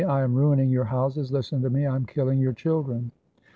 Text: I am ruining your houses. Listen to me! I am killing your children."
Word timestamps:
I 0.09 0.23
am 0.23 0.33
ruining 0.33 0.71
your 0.71 0.85
houses. 0.85 1.31
Listen 1.31 1.61
to 1.61 1.69
me! 1.69 1.85
I 1.85 1.95
am 1.95 2.07
killing 2.07 2.39
your 2.39 2.53
children." 2.53 3.11